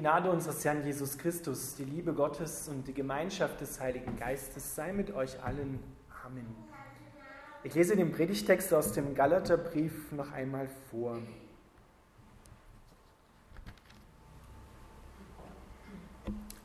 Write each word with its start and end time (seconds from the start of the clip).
Gnade 0.00 0.30
unseres 0.30 0.64
Herrn 0.64 0.82
Jesus 0.82 1.18
Christus, 1.18 1.74
die 1.74 1.84
Liebe 1.84 2.14
Gottes 2.14 2.68
und 2.68 2.88
die 2.88 2.94
Gemeinschaft 2.94 3.60
des 3.60 3.78
Heiligen 3.80 4.16
Geistes 4.16 4.74
sei 4.74 4.94
mit 4.94 5.12
euch 5.12 5.44
allen. 5.44 5.78
Amen. 6.24 6.46
Ich 7.64 7.74
lese 7.74 7.96
den 7.96 8.10
Predigtext 8.10 8.72
aus 8.72 8.92
dem 8.92 9.14
Galaterbrief 9.14 10.10
noch 10.12 10.32
einmal 10.32 10.70
vor. 10.90 11.18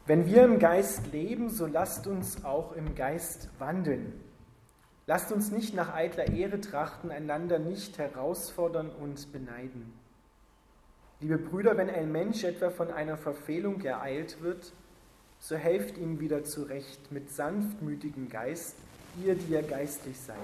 Wenn 0.05 0.27
wir 0.27 0.45
im 0.45 0.57
Geist 0.57 1.11
leben, 1.11 1.49
so 1.49 1.65
lasst 1.65 2.07
uns 2.07 2.45
auch 2.45 2.71
im 2.71 2.95
Geist 2.95 3.49
wandeln. 3.59 4.13
Lasst 5.07 5.33
uns 5.33 5.52
nicht 5.52 5.75
nach 5.75 5.93
eitler 5.93 6.29
Ehre 6.29 6.61
trachten, 6.61 7.11
einander 7.11 7.59
nicht 7.59 7.97
herausfordern 7.97 8.89
und 8.89 9.33
beneiden. 9.33 10.04
Liebe 11.21 11.38
Brüder, 11.38 11.77
wenn 11.77 11.89
ein 11.89 12.11
Mensch 12.11 12.43
etwa 12.43 12.69
von 12.69 12.92
einer 12.92 13.15
Verfehlung 13.15 13.82
ereilt 13.82 14.42
wird, 14.42 14.74
so 15.39 15.55
helft 15.55 15.97
ihm 15.97 16.19
wieder 16.19 16.43
zurecht 16.43 17.11
mit 17.11 17.32
sanftmütigem 17.32 18.29
Geist, 18.29 18.75
ihr, 19.24 19.36
die 19.36 19.54
ihr 19.54 19.64
geistlich 19.64 20.19
seid. 20.19 20.36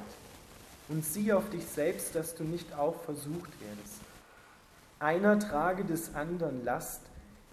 Und 0.87 1.03
sieh 1.03 1.33
auf 1.33 1.49
dich 1.49 1.65
selbst, 1.65 2.15
dass 2.15 2.35
du 2.35 2.43
nicht 2.43 2.73
auch 2.73 3.01
versucht 3.03 3.49
werdest. 3.61 4.01
Einer 4.99 5.39
trage 5.39 5.83
des 5.83 6.15
anderen 6.15 6.63
Last, 6.63 7.01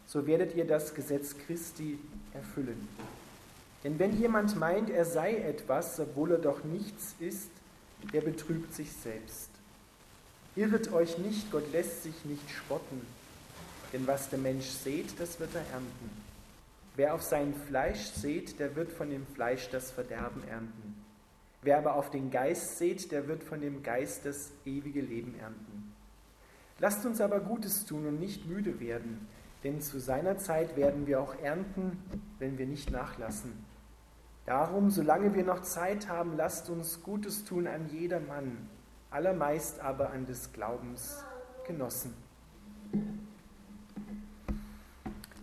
so 0.06 0.26
werdet 0.26 0.54
ihr 0.54 0.66
das 0.66 0.94
Gesetz 0.94 1.36
Christi 1.38 1.98
erfüllen. 2.34 2.88
Denn 3.82 3.98
wenn 3.98 4.16
jemand 4.18 4.56
meint, 4.56 4.90
er 4.90 5.04
sei 5.04 5.36
etwas, 5.36 5.98
obwohl 5.98 6.32
er 6.32 6.38
doch 6.38 6.62
nichts 6.64 7.14
ist, 7.18 7.50
der 8.12 8.20
betrügt 8.20 8.74
sich 8.74 8.92
selbst. 8.92 9.50
Irret 10.58 10.92
euch 10.92 11.18
nicht, 11.18 11.52
Gott 11.52 11.70
lässt 11.70 12.02
sich 12.02 12.24
nicht 12.24 12.50
spotten. 12.50 13.00
Denn 13.92 14.08
was 14.08 14.28
der 14.28 14.40
Mensch 14.40 14.66
sät, 14.66 15.06
das 15.20 15.38
wird 15.38 15.54
er 15.54 15.60
ernten. 15.60 16.10
Wer 16.96 17.14
auf 17.14 17.22
sein 17.22 17.54
Fleisch 17.54 18.06
sät, 18.06 18.58
der 18.58 18.74
wird 18.74 18.90
von 18.90 19.08
dem 19.08 19.24
Fleisch 19.24 19.70
das 19.70 19.92
Verderben 19.92 20.42
ernten. 20.48 20.96
Wer 21.62 21.78
aber 21.78 21.94
auf 21.94 22.10
den 22.10 22.32
Geist 22.32 22.76
sät, 22.76 23.12
der 23.12 23.28
wird 23.28 23.44
von 23.44 23.60
dem 23.60 23.84
Geist 23.84 24.26
das 24.26 24.50
ewige 24.64 25.00
Leben 25.00 25.38
ernten. 25.38 25.94
Lasst 26.80 27.06
uns 27.06 27.20
aber 27.20 27.38
Gutes 27.38 27.86
tun 27.86 28.08
und 28.08 28.18
nicht 28.18 28.46
müde 28.46 28.80
werden, 28.80 29.28
denn 29.62 29.80
zu 29.80 30.00
seiner 30.00 30.38
Zeit 30.38 30.74
werden 30.74 31.06
wir 31.06 31.20
auch 31.20 31.36
ernten, 31.36 32.02
wenn 32.40 32.58
wir 32.58 32.66
nicht 32.66 32.90
nachlassen. 32.90 33.52
Darum, 34.44 34.90
solange 34.90 35.32
wir 35.34 35.44
noch 35.44 35.62
Zeit 35.62 36.08
haben, 36.08 36.36
lasst 36.36 36.68
uns 36.68 37.00
Gutes 37.04 37.44
tun 37.44 37.68
an 37.68 37.88
jedermann, 37.92 38.68
allermeist 39.10 39.80
aber 39.80 40.10
an 40.10 40.26
des 40.26 40.52
Glaubens 40.52 41.24
Genossen. 41.66 42.14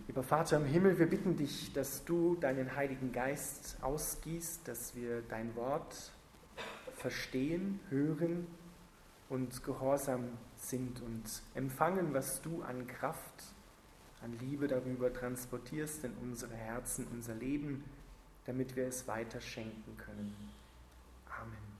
Lieber 0.06 0.22
Vater 0.22 0.56
im 0.56 0.64
Himmel, 0.64 0.98
wir 0.98 1.06
bitten 1.06 1.36
dich, 1.36 1.72
dass 1.72 2.04
du 2.04 2.36
deinen 2.36 2.74
Heiligen 2.74 3.12
Geist 3.12 3.76
ausgießt, 3.82 4.66
dass 4.66 4.96
wir 4.96 5.22
dein 5.28 5.54
Wort 5.54 6.10
verstehen, 6.96 7.80
hören 7.90 8.46
und 9.28 9.62
gehorsam 9.62 10.38
sind 10.56 11.02
und 11.02 11.42
empfangen, 11.54 12.14
was 12.14 12.40
du 12.42 12.62
an 12.62 12.86
Kraft, 12.86 13.44
an 14.22 14.36
Liebe 14.38 14.68
darüber 14.68 15.12
transportierst 15.12 16.04
in 16.04 16.14
unsere 16.22 16.54
Herzen, 16.54 17.06
unser 17.12 17.34
Leben, 17.34 17.84
damit 18.46 18.74
wir 18.74 18.86
es 18.86 19.06
weiter 19.06 19.40
schenken 19.40 19.96
können. 19.96 20.34
Amen. 21.28 21.75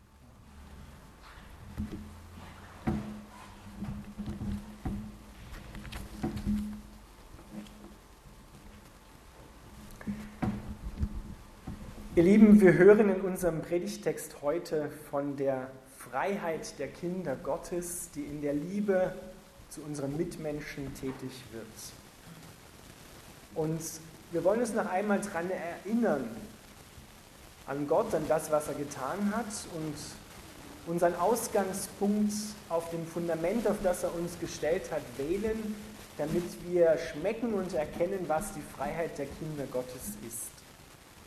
Ihr 12.17 12.23
Lieben, 12.23 12.63
wir 12.63 12.73
hören 12.73 13.11
in 13.11 13.21
unserem 13.21 13.61
Predigtext 13.61 14.37
heute 14.41 14.91
von 15.11 15.37
der 15.37 15.71
Freiheit 15.99 16.79
der 16.79 16.89
Kinder 16.89 17.37
Gottes, 17.37 18.11
die 18.15 18.23
in 18.23 18.41
der 18.41 18.55
Liebe 18.55 19.13
zu 19.69 19.83
unseren 19.83 20.17
Mitmenschen 20.17 20.95
tätig 20.95 21.45
wird. 21.53 21.67
Und 23.55 23.81
wir 24.33 24.45
wollen 24.45 24.61
uns 24.61 24.73
noch 24.73 24.91
einmal 24.91 25.21
daran 25.21 25.51
erinnern, 25.51 26.25
an 27.67 27.87
Gott, 27.87 28.15
an 28.15 28.25
das, 28.29 28.51
was 28.51 28.69
er 28.69 28.75
getan 28.75 29.35
hat 29.37 29.45
und 29.75 29.95
unseren 30.87 31.15
Ausgangspunkt 31.17 32.33
auf 32.69 32.91
dem 32.91 33.07
Fundament, 33.07 33.67
auf 33.67 33.77
das 33.83 34.05
er 34.05 34.15
uns 34.15 34.39
gestellt 34.39 34.91
hat, 34.91 35.03
wählen, 35.19 35.75
damit 36.19 36.45
wir 36.67 36.97
schmecken 36.99 37.53
und 37.55 37.75
erkennen, 37.75 38.21
was 38.27 38.53
die 38.55 38.63
Freiheit 38.77 39.19
der 39.19 39.27
Kinder 39.27 39.65
Gottes 39.71 40.15
ist. 40.27 40.51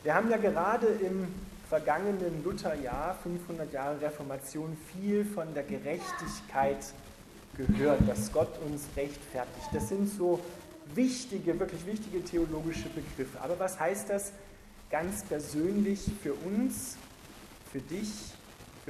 Wir 0.02 0.14
haben 0.14 0.30
ja 0.30 0.38
gerade 0.38 0.86
im 0.86 1.28
vergangenen 1.68 2.42
Lutherjahr, 2.42 3.16
500 3.22 3.72
Jahre 3.72 4.00
Reformation, 4.00 4.76
viel 4.92 5.24
von 5.24 5.54
der 5.54 5.62
Gerechtigkeit 5.62 6.84
gehört, 7.56 8.00
dass 8.08 8.32
Gott 8.32 8.58
uns 8.66 8.88
rechtfertigt. 8.96 9.68
Das 9.72 9.88
sind 9.88 10.08
so 10.08 10.40
wichtige, 10.94 11.58
wirklich 11.60 11.86
wichtige 11.86 12.24
theologische 12.24 12.88
Begriffe. 12.88 13.40
Aber 13.40 13.58
was 13.58 13.78
heißt 13.78 14.10
das 14.10 14.32
ganz 14.90 15.22
persönlich 15.24 16.00
für 16.22 16.34
uns, 16.34 16.96
für 17.70 17.80
dich, 17.80 18.08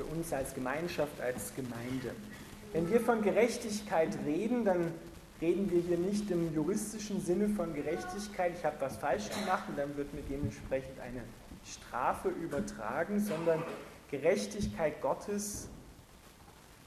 für 0.00 0.04
uns 0.06 0.32
als 0.32 0.54
Gemeinschaft, 0.54 1.20
als 1.20 1.54
Gemeinde? 1.54 2.14
Wenn 2.72 2.90
wir 2.90 3.00
von 3.00 3.22
Gerechtigkeit 3.22 4.16
reden, 4.24 4.64
dann 4.64 4.92
reden 5.42 5.70
wir 5.70 5.82
hier 5.82 5.98
nicht 5.98 6.30
im 6.30 6.54
juristischen 6.54 7.20
Sinne 7.20 7.50
von 7.50 7.74
Gerechtigkeit, 7.74 8.54
ich 8.56 8.64
habe 8.64 8.76
was 8.80 8.96
falsch 8.96 9.28
gemacht 9.28 9.64
und 9.68 9.76
dann 9.76 9.94
wird 9.96 10.12
mir 10.14 10.22
dementsprechend 10.22 10.98
eine 11.00 11.22
Strafe 11.66 12.30
übertragen, 12.30 13.20
sondern 13.20 13.62
Gerechtigkeit 14.10 15.02
Gottes 15.02 15.68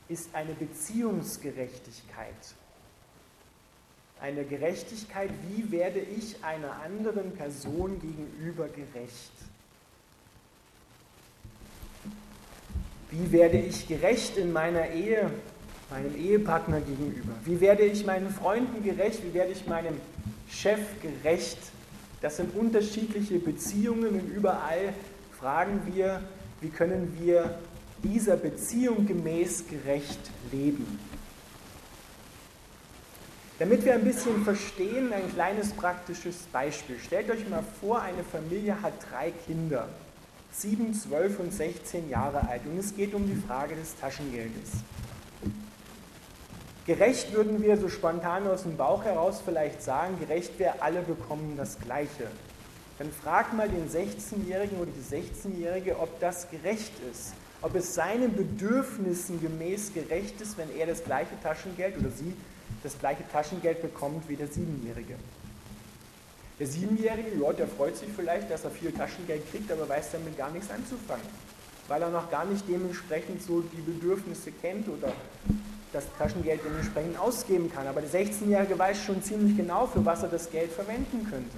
ist 0.09 0.33
eine 0.33 0.53
Beziehungsgerechtigkeit. 0.53 2.55
Eine 4.19 4.43
Gerechtigkeit, 4.43 5.29
wie 5.49 5.71
werde 5.71 5.99
ich 5.99 6.43
einer 6.43 6.81
anderen 6.81 7.33
Person 7.33 7.99
gegenüber 7.99 8.69
gerecht? 8.69 9.33
Wie 13.13 13.31
werde 13.31 13.59
ich 13.59 13.87
gerecht 13.87 14.37
in 14.37 14.51
meiner 14.51 14.89
Ehe 14.89 15.29
meinem 15.91 16.15
Ehepartner 16.15 16.81
gegenüber? 16.81 17.33
Wie 17.45 17.61
werde 17.61 17.83
ich 17.83 18.07
meinen 18.07 18.31
Freunden 18.31 18.83
gerecht? 18.83 19.23
Wie 19.23 19.35
werde 19.35 19.51
ich 19.51 19.67
meinem 19.67 20.01
Chef 20.49 20.79
gerecht? 20.99 21.59
Das 22.21 22.37
sind 22.37 22.55
unterschiedliche 22.55 23.37
Beziehungen 23.37 24.19
und 24.19 24.33
überall 24.33 24.93
fragen 25.37 25.81
wir, 25.93 26.21
wie 26.61 26.69
können 26.69 27.15
wir 27.21 27.59
dieser 28.03 28.35
Beziehung 28.35 29.05
gemäß 29.05 29.65
gerecht 29.67 30.31
leben. 30.51 30.99
Damit 33.59 33.85
wir 33.85 33.93
ein 33.93 34.03
bisschen 34.03 34.43
verstehen, 34.43 35.13
ein 35.13 35.31
kleines 35.31 35.71
praktisches 35.73 36.37
Beispiel. 36.51 36.97
Stellt 36.97 37.29
euch 37.29 37.47
mal 37.47 37.63
vor, 37.79 38.01
eine 38.01 38.23
Familie 38.23 38.81
hat 38.81 38.93
drei 39.11 39.31
Kinder, 39.45 39.87
sieben, 40.53 40.93
zwölf 40.93 41.39
und 41.39 41.51
16 41.51 42.09
Jahre 42.09 42.47
alt, 42.47 42.61
und 42.65 42.77
es 42.77 42.95
geht 42.95 43.13
um 43.13 43.27
die 43.27 43.35
Frage 43.35 43.75
des 43.75 43.95
Taschengeldes. 43.99 44.71
Gerecht 46.85 47.33
würden 47.33 47.61
wir 47.61 47.77
so 47.77 47.87
spontan 47.89 48.45
aus 48.45 48.63
dem 48.63 48.75
Bauch 48.75 49.05
heraus 49.05 49.41
vielleicht 49.43 49.81
sagen, 49.81 50.19
gerecht 50.19 50.59
wäre, 50.59 50.81
alle 50.81 51.01
bekommen 51.01 51.55
das 51.55 51.79
Gleiche. 51.79 52.27
Dann 52.99 53.09
frag 53.11 53.53
mal 53.53 53.69
den 53.69 53.89
16-Jährigen 53.89 54.77
oder 54.77 54.91
die 54.91 55.15
16-Jährige, 55.15 55.99
ob 55.99 56.19
das 56.19 56.49
gerecht 56.51 56.91
ist. 57.11 57.33
Ob 57.61 57.75
es 57.75 57.93
seinen 57.93 58.35
Bedürfnissen 58.35 59.41
gemäß 59.41 59.93
gerecht 59.93 60.41
ist, 60.41 60.57
wenn 60.57 60.69
er 60.77 60.85
das 60.85 61.03
gleiche 61.03 61.39
Taschengeld 61.41 61.97
oder 61.97 62.09
sie 62.09 62.33
das 62.83 62.99
gleiche 62.99 63.23
Taschengeld 63.31 63.81
bekommt 63.81 64.27
wie 64.27 64.35
der 64.35 64.47
Siebenjährige. 64.47 65.15
Der 66.59 66.67
Siebenjährige, 66.67 67.31
ja, 67.41 67.51
der 67.51 67.67
freut 67.67 67.97
sich 67.97 68.09
vielleicht, 68.15 68.51
dass 68.51 68.63
er 68.63 68.69
viel 68.69 68.91
Taschengeld 68.91 69.49
kriegt, 69.51 69.71
aber 69.71 69.89
weiß 69.89 70.11
damit 70.11 70.37
gar 70.37 70.51
nichts 70.51 70.69
anzufangen, 70.69 71.25
weil 71.87 72.01
er 72.01 72.09
noch 72.09 72.29
gar 72.29 72.45
nicht 72.45 72.63
dementsprechend 72.67 73.41
so 73.41 73.61
die 73.61 73.81
Bedürfnisse 73.81 74.51
kennt 74.51 74.87
oder 74.87 75.11
das 75.91 76.05
Taschengeld 76.17 76.61
dementsprechend 76.63 77.17
ausgeben 77.19 77.71
kann. 77.71 77.87
Aber 77.87 78.01
der 78.01 78.09
16-Jährige 78.09 78.77
weiß 78.77 79.03
schon 79.03 79.23
ziemlich 79.23 79.57
genau, 79.57 79.87
für 79.87 80.05
was 80.05 80.21
er 80.23 80.29
das 80.29 80.51
Geld 80.51 80.71
verwenden 80.71 81.27
könnte. 81.29 81.57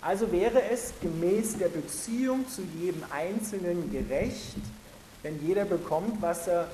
Also 0.00 0.32
wäre 0.32 0.62
es 0.70 0.92
gemäß 1.00 1.58
der 1.58 1.68
Beziehung 1.68 2.48
zu 2.48 2.62
jedem 2.80 3.02
Einzelnen 3.10 3.92
gerecht, 3.92 4.56
wenn 5.22 5.46
jeder 5.46 5.64
bekommt, 5.64 6.20
was 6.20 6.48
er 6.48 6.68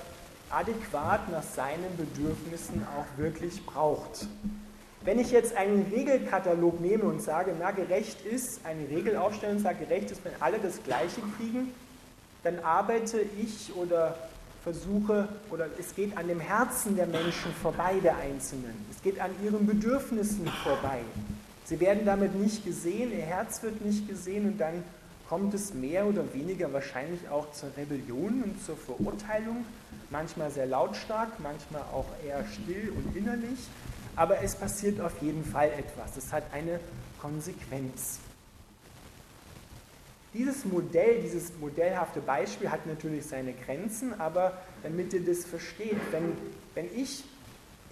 adäquat 0.51 1.31
nach 1.31 1.43
seinen 1.43 1.97
Bedürfnissen 1.97 2.87
auch 2.97 3.19
wirklich 3.19 3.65
braucht. 3.67 4.27
Wenn 5.03 5.19
ich 5.19 5.31
jetzt 5.31 5.57
einen 5.57 5.87
Regelkatalog 5.93 6.81
nehme 6.81 7.05
und 7.05 7.23
sage, 7.23 7.55
na 7.59 7.71
gerecht 7.71 8.25
ist, 8.27 8.61
eine 8.65 8.89
Regel 8.89 9.17
aufstellen 9.17 9.59
und 9.59 9.63
sage, 9.63 9.87
gerecht 9.87 10.11
ist, 10.11 10.25
wenn 10.25 10.33
alle 10.41 10.59
das 10.59 10.83
Gleiche 10.83 11.21
kriegen, 11.37 11.73
dann 12.43 12.59
arbeite 12.61 13.21
ich 13.41 13.75
oder 13.77 14.17
versuche, 14.63 15.29
oder 15.51 15.67
es 15.79 15.95
geht 15.95 16.17
an 16.17 16.29
dem 16.29 16.41
Herzen 16.41 16.97
der 16.97 17.07
Menschen 17.07 17.53
vorbei, 17.63 17.95
der 18.03 18.17
Einzelnen. 18.19 18.75
Es 18.91 19.03
geht 19.03 19.21
an 19.21 19.31
ihren 19.43 19.67
Bedürfnissen 19.67 20.47
vorbei. 20.63 21.01
Sie 21.65 21.81
werden 21.81 22.05
damit 22.05 22.35
nicht 22.35 22.65
gesehen, 22.65 23.13
ihr 23.13 23.25
Herz 23.25 23.63
wird 23.63 23.85
nicht 23.85 24.09
gesehen 24.09 24.47
und 24.47 24.59
dann 24.59 24.83
kommt 25.29 25.55
es 25.55 25.75
mehr 25.75 26.07
oder 26.07 26.25
weniger 26.33 26.73
wahrscheinlich 26.73 27.29
auch 27.29 27.53
zur 27.53 27.71
Rebellion 27.77 28.43
und 28.43 28.65
zur 28.65 28.77
Verurteilung, 28.77 29.65
manchmal 30.11 30.51
sehr 30.51 30.67
lautstark, 30.67 31.29
manchmal 31.41 31.83
auch 31.93 32.07
eher 32.27 32.45
still 32.47 32.93
und 32.97 33.15
innerlich, 33.17 33.59
aber 34.19 34.43
es 34.43 34.57
passiert 34.57 35.01
auf 35.01 35.23
jeden 35.23 35.45
Fall 35.45 35.71
etwas, 35.79 36.17
es 36.17 36.33
hat 36.33 36.43
eine 36.53 36.81
Konsequenz. 37.21 38.19
Dieses 40.35 40.65
Modell, 40.65 41.23
dieses 41.23 41.53
modellhafte 41.59 42.21
Beispiel 42.21 42.71
hat 42.71 42.85
natürlich 42.87 43.27
seine 43.27 43.55
Grenzen, 43.55 44.21
aber 44.21 44.59
damit 44.83 45.13
ihr 45.13 45.25
das 45.25 45.45
versteht, 45.45 45.97
wenn, 46.11 46.33
wenn 46.75 46.87
ich 46.95 47.25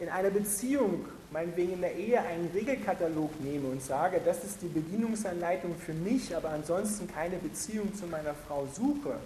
in 0.00 0.08
einer 0.08 0.30
Beziehung, 0.30 1.06
meinetwegen 1.30 1.74
in 1.74 1.80
der 1.80 1.94
Ehe, 1.94 2.20
einen 2.20 2.50
Regelkatalog 2.52 3.40
nehme 3.40 3.68
und 3.68 3.80
sage, 3.80 4.20
das 4.22 4.44
ist 4.44 4.60
die 4.62 4.68
Bedienungsanleitung 4.68 5.76
für 5.76 5.94
mich, 5.94 6.36
aber 6.36 6.50
ansonsten 6.50 7.08
keine 7.08 7.36
Beziehung 7.36 7.94
zu 7.94 8.06
meiner 8.06 8.34
Frau 8.34 8.66
suche, 8.74 9.16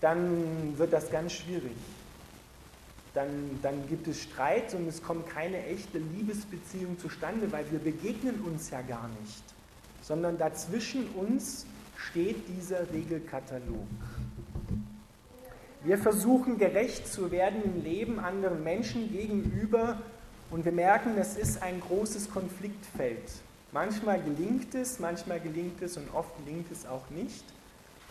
dann 0.00 0.76
wird 0.76 0.92
das 0.92 1.10
ganz 1.10 1.32
schwierig. 1.32 1.76
Dann, 3.16 3.58
dann 3.62 3.88
gibt 3.88 4.06
es 4.08 4.20
Streit 4.20 4.74
und 4.74 4.86
es 4.86 5.02
kommt 5.02 5.26
keine 5.26 5.64
echte 5.68 5.96
Liebesbeziehung 5.96 6.98
zustande, 6.98 7.50
weil 7.50 7.64
wir 7.70 7.78
begegnen 7.78 8.42
uns 8.42 8.68
ja 8.68 8.82
gar 8.82 9.08
nicht, 9.22 9.42
sondern 10.02 10.36
dazwischen 10.36 11.06
uns 11.14 11.64
steht 11.96 12.46
dieser 12.46 12.92
Regelkatalog. 12.92 13.86
Wir 15.82 15.96
versuchen 15.96 16.58
gerecht 16.58 17.10
zu 17.10 17.30
werden 17.30 17.62
im 17.64 17.82
Leben 17.82 18.20
anderen 18.20 18.62
Menschen 18.62 19.10
gegenüber 19.10 19.98
und 20.50 20.66
wir 20.66 20.72
merken, 20.72 21.16
das 21.16 21.38
ist 21.38 21.62
ein 21.62 21.80
großes 21.80 22.30
Konfliktfeld. 22.30 23.32
Manchmal 23.72 24.20
gelingt 24.20 24.74
es, 24.74 24.98
manchmal 24.98 25.40
gelingt 25.40 25.80
es 25.80 25.96
und 25.96 26.12
oft 26.12 26.36
gelingt 26.44 26.70
es 26.70 26.84
auch 26.84 27.08
nicht. 27.08 27.44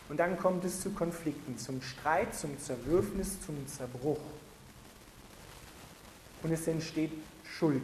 Und 0.09 0.19
dann 0.19 0.39
kommt 0.39 0.65
es 0.65 0.81
zu 0.81 0.89
Konflikten, 0.89 1.59
zum 1.59 1.83
Streit, 1.83 2.33
zum 2.33 2.57
Zerwürfnis, 2.57 3.39
zum 3.45 3.67
Zerbruch. 3.67 4.17
Und 6.45 6.51
es 6.51 6.67
entsteht 6.67 7.09
Schuld. 7.57 7.81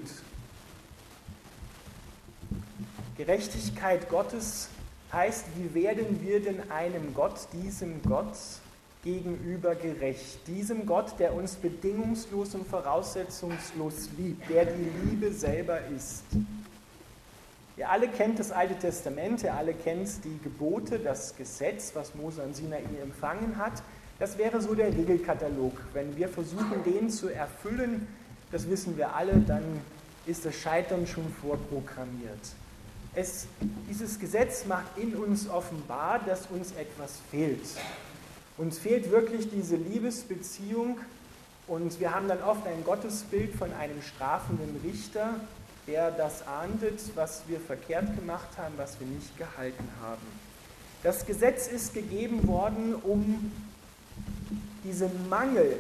Gerechtigkeit 3.18 4.08
Gottes 4.08 4.70
heißt, 5.12 5.46
wie 5.58 5.74
werden 5.74 6.22
wir 6.22 6.44
denn 6.44 6.70
einem 6.70 7.16
Gott, 7.16 7.48
diesem 7.54 8.04
Gott, 8.04 8.38
gegenüber 9.04 9.74
gerecht? 9.74 10.46
Diesem 10.46 10.86
Gott, 10.86 11.18
der 11.18 11.34
uns 11.34 11.56
bedingungslos 11.56 12.54
und 12.54 12.68
voraussetzungslos 12.68 14.10
liebt, 14.16 14.48
der 14.48 14.66
die 14.66 15.10
Liebe 15.10 15.34
selber 15.34 15.80
ist. 15.88 16.26
Ihr 17.78 17.90
alle 17.90 18.10
kennt 18.10 18.38
das 18.38 18.52
Alte 18.52 18.76
Testament, 18.76 19.42
ihr 19.42 19.56
alle 19.56 19.74
kennt 19.74 20.24
die 20.24 20.38
Gebote, 20.44 21.00
das 21.00 21.36
Gesetz, 21.36 21.96
was 21.96 22.14
Mose 22.14 22.44
an 22.44 22.54
Sinai 22.54 22.84
empfangen 23.02 23.58
hat. 23.58 23.82
Das 24.20 24.38
wäre 24.38 24.62
so 24.62 24.76
der 24.76 24.96
Regelkatalog. 24.96 25.82
Wenn 25.94 26.16
wir 26.16 26.30
versuchen, 26.30 26.84
den 26.86 27.10
zu 27.10 27.28
erfüllen, 27.28 28.08
das 28.52 28.70
wissen 28.70 28.98
wir 28.98 29.16
alle, 29.16 29.40
dann 29.40 29.64
ist 30.26 30.46
das 30.46 30.56
Scheitern 30.56 31.08
schon 31.08 31.26
vorprogrammiert. 31.42 32.40
Es, 33.14 33.48
dieses 33.90 34.20
Gesetz 34.20 34.66
macht 34.66 34.98
in 34.98 35.16
uns 35.16 35.50
offenbar, 35.50 36.20
dass 36.26 36.48
uns 36.48 36.72
etwas 36.74 37.20
fehlt. 37.30 37.66
Uns 38.58 38.78
fehlt 38.78 39.12
wirklich 39.12 39.50
diese 39.50 39.76
Liebesbeziehung 39.76 41.00
und 41.68 42.00
wir 42.00 42.14
haben 42.14 42.28
dann 42.28 42.42
oft 42.44 42.66
ein 42.68 42.84
Gottesbild 42.86 43.56
von 43.56 43.74
einem 43.74 44.02
strafenden 44.02 44.80
Richter, 44.84 45.36
der 45.88 46.12
das 46.12 46.48
ahndet, 46.48 47.00
was 47.16 47.44
wir 47.48 47.60
verkehrt 47.60 48.16
gemacht 48.16 48.50
haben, 48.58 48.74
was 48.78 49.00
wir 49.00 49.08
nicht 49.08 49.38
gehalten 49.38 49.88
haben. 50.02 50.22
Das 51.04 51.26
Gesetz 51.26 51.68
ist 51.68 51.94
gegeben 51.94 52.48
worden, 52.48 52.96
um 52.96 53.52
diesen 54.84 55.30
Mangel 55.30 55.78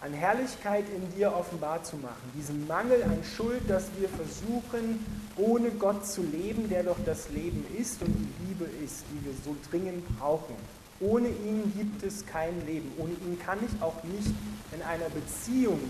an 0.00 0.12
Herrlichkeit 0.12 0.84
in 0.94 1.16
dir 1.16 1.34
offenbar 1.34 1.82
zu 1.82 1.96
machen. 1.96 2.30
Diesen 2.36 2.66
Mangel 2.66 3.02
an 3.02 3.18
Schuld, 3.36 3.68
dass 3.68 3.86
wir 3.98 4.08
versuchen, 4.08 5.04
ohne 5.36 5.70
Gott 5.70 6.06
zu 6.06 6.22
leben, 6.22 6.68
der 6.68 6.84
doch 6.84 6.98
das 7.04 7.30
Leben 7.30 7.64
ist 7.76 8.00
und 8.02 8.14
die 8.14 8.46
Liebe 8.46 8.64
ist, 8.84 9.04
die 9.10 9.24
wir 9.24 9.32
so 9.44 9.56
dringend 9.70 10.04
brauchen. 10.18 10.54
Ohne 11.00 11.28
ihn 11.28 11.72
gibt 11.76 12.02
es 12.02 12.26
kein 12.26 12.64
Leben. 12.66 12.92
Ohne 12.98 13.12
ihn 13.12 13.38
kann 13.44 13.58
ich 13.64 13.82
auch 13.82 14.02
nicht 14.04 14.32
in 14.72 14.82
einer 14.82 15.08
Beziehung 15.10 15.80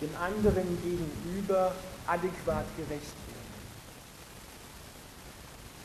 dem 0.00 0.10
anderen 0.22 0.78
gegenüber 0.82 1.74
adäquat 2.06 2.64
gerecht 2.76 2.90
werden. 2.90 3.34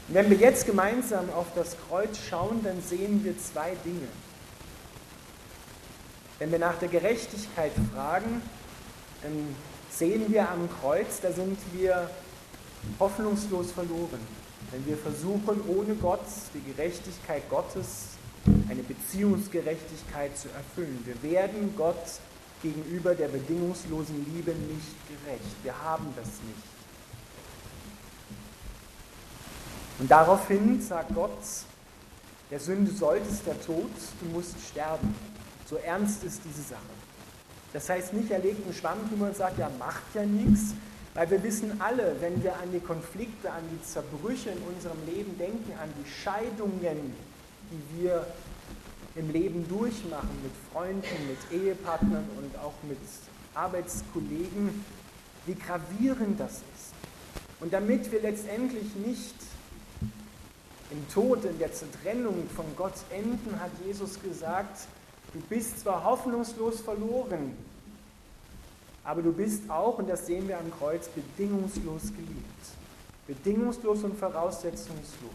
Und 0.08 0.16
wenn 0.16 0.30
wir 0.30 0.38
jetzt 0.38 0.66
gemeinsam 0.66 1.30
auf 1.30 1.48
das 1.56 1.78
Kreuz 1.88 2.18
schauen, 2.30 2.62
dann 2.64 2.82
sehen 2.82 3.24
wir 3.24 3.38
zwei 3.38 3.76
Dinge. 3.86 4.08
Wenn 6.40 6.52
wir 6.52 6.60
nach 6.60 6.80
der 6.80 6.88
Gerechtigkeit 6.88 7.74
fragen, 7.94 8.42
dann 9.22 9.56
sehen 9.92 10.32
wir 10.32 10.50
am 10.50 10.70
Kreuz, 10.80 11.20
da 11.22 11.32
sind 11.32 11.58
wir 11.74 12.10
hoffnungslos 12.98 13.74
verloren. 13.74 14.20
Wenn 14.72 14.86
wir 14.86 14.98
versuchen, 14.98 15.62
ohne 15.68 15.96
Gott 15.96 16.24
die 16.54 16.72
Gerechtigkeit 16.72 17.50
Gottes, 17.50 18.20
eine 18.70 18.84
Beziehungsgerechtigkeit 18.84 20.38
zu 20.38 20.48
erfüllen. 20.50 21.04
Wir 21.06 21.32
werden 21.32 21.74
Gott 21.76 22.20
gegenüber 22.62 23.16
der 23.16 23.28
bedingungslosen 23.28 24.26
Liebe 24.34 24.52
nicht 24.52 24.96
gerecht. 25.08 25.64
Wir 25.64 25.78
haben 25.84 26.14
das 26.16 26.28
nicht. 26.28 26.64
Und 30.00 30.10
daraufhin 30.10 30.82
sagt 30.82 31.14
Gott, 31.14 31.38
der 32.50 32.60
Sünde 32.60 32.92
solltest 32.92 33.46
der 33.46 33.62
Tod, 33.62 33.92
du 34.22 34.30
musst 34.30 34.56
sterben. 34.70 35.14
So 35.70 35.76
ernst 35.76 36.24
ist 36.24 36.42
diese 36.44 36.64
Sache. 36.64 36.82
Das 37.74 37.88
heißt 37.88 38.14
nicht, 38.14 38.32
er 38.32 38.40
legt 38.40 38.66
einen 38.66 38.74
Schwamm 38.74 38.98
drüber 39.08 39.28
und 39.28 39.36
sagt, 39.36 39.60
ja, 39.60 39.70
macht 39.78 40.02
ja 40.16 40.26
nichts, 40.26 40.74
weil 41.14 41.30
wir 41.30 41.44
wissen 41.44 41.80
alle, 41.80 42.16
wenn 42.20 42.42
wir 42.44 42.56
an 42.56 42.72
die 42.74 42.80
Konflikte, 42.80 43.52
an 43.52 43.62
die 43.72 43.84
Zerbrüche 43.84 44.50
in 44.50 44.58
unserem 44.74 44.98
Leben 45.06 45.38
denken, 45.38 45.74
an 45.80 45.90
die 46.04 46.10
Scheidungen, 46.10 47.14
die 47.72 48.02
wir 48.02 48.26
im 49.16 49.32
Leben 49.32 49.68
durchmachen 49.68 50.30
mit 50.42 50.52
Freunden, 50.72 51.28
mit 51.28 51.62
Ehepartnern 51.62 52.26
und 52.38 52.58
auch 52.64 52.74
mit 52.88 52.98
Arbeitskollegen, 53.54 54.84
wie 55.46 55.56
gravierend 55.56 56.40
das 56.40 56.54
ist. 56.54 56.94
Und 57.60 57.74
damit 57.74 58.12
wir 58.12 58.22
letztendlich 58.22 58.96
nicht 59.06 59.36
im 60.90 61.08
Tod, 61.14 61.46
in 61.46 61.60
der 61.60 61.74
Zertrennung 61.74 62.50
von 62.56 62.66
Gott 62.76 62.96
enden, 63.12 63.60
hat 63.60 63.72
Jesus 63.86 64.20
gesagt, 64.20 64.88
Du 65.34 65.40
bist 65.42 65.80
zwar 65.80 66.04
hoffnungslos 66.04 66.82
verloren, 66.82 67.56
aber 69.04 69.22
du 69.22 69.32
bist 69.32 69.70
auch, 69.70 70.00
und 70.00 70.10
das 70.10 70.26
sehen 70.26 70.48
wir 70.48 70.58
am 70.58 70.72
Kreuz, 70.80 71.08
bedingungslos 71.08 72.04
geliebt. 72.08 72.66
Bedingungslos 73.28 74.04
und 74.04 74.18
voraussetzungslos. 74.18 75.32